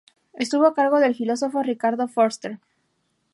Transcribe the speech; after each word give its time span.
Estuvo 0.33 0.65
a 0.65 0.73
cargo 0.73 0.99
del 0.99 1.13
filósofo 1.13 1.61
Ricardo 1.61 2.07
Forster. 2.07 2.57